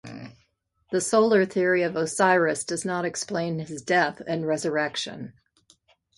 [0.91, 5.33] The solar theory of Osiris does not explain his death and resurrection.